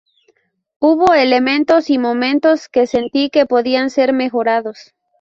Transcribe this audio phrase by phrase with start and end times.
[0.79, 4.95] Hubo elementos y momentos que sentí que podían ser mejorados.